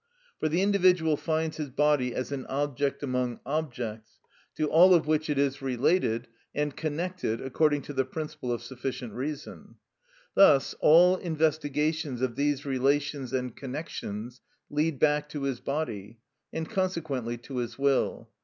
[0.39, 4.17] For the individual finds his body as an object among objects,
[4.55, 9.13] to all of which it is related and connected according to the principle of sufficient
[9.13, 9.75] reason.
[10.33, 14.41] Thus all investigations of these relations and connections
[14.71, 16.17] lead back to his body,
[16.51, 18.27] and consequently to his will.